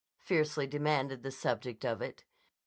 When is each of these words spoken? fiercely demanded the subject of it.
fiercely 0.17 0.65
demanded 0.65 1.21
the 1.21 1.29
subject 1.29 1.85
of 1.85 2.01
it. 2.01 2.23